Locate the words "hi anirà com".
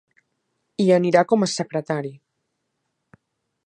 0.83-1.47